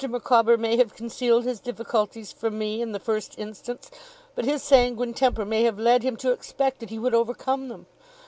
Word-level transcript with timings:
Micawber 0.09 0.57
may 0.57 0.77
have 0.77 0.95
concealed 0.95 1.43
his 1.43 1.59
difficulties 1.59 2.31
from 2.31 2.57
me 2.57 2.81
in 2.81 2.91
the 2.91 2.99
first 2.99 3.37
instance, 3.37 3.91
but 4.33 4.45
his 4.45 4.63
sanguine 4.63 5.13
temper 5.13 5.45
may 5.45 5.61
have 5.63 5.77
led 5.77 6.01
him 6.01 6.15
to 6.17 6.31
expect 6.31 6.79
that 6.79 6.89
he 6.89 6.97
would 6.97 7.13
overcome 7.13 7.67
them. 7.67 7.85